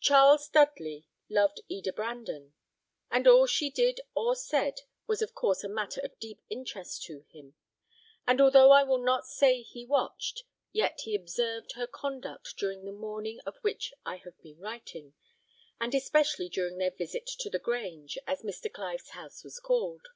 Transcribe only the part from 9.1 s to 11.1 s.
say he watched, yet